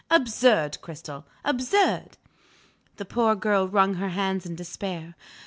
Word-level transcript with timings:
Absurd, 0.09 0.79
Cristel 0.81 1.27
absurd!" 1.45 2.17
The 2.95 3.05
poor 3.05 3.35
girl 3.35 3.67
wrung 3.67 3.93
her 3.93 4.09
hands 4.09 4.47
in 4.47 4.55
despair. 4.55 5.13